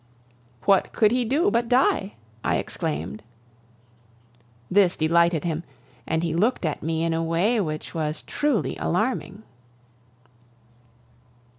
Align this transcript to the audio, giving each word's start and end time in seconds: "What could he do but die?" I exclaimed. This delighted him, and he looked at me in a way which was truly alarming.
"What 0.63 0.93
could 0.93 1.11
he 1.11 1.23
do 1.25 1.51
but 1.51 1.69
die?" 1.69 2.13
I 2.43 2.55
exclaimed. 2.55 3.21
This 4.71 4.97
delighted 4.97 5.43
him, 5.43 5.63
and 6.07 6.23
he 6.23 6.33
looked 6.33 6.65
at 6.65 6.81
me 6.81 7.03
in 7.03 7.13
a 7.13 7.21
way 7.23 7.61
which 7.61 7.93
was 7.93 8.23
truly 8.23 8.75
alarming. 8.77 9.43